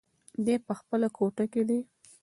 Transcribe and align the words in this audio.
دی 0.45 0.55
په 0.65 0.73
خپله 0.79 1.07
کوټه 1.17 1.45
کې 1.53 1.61
دی. 1.69 1.79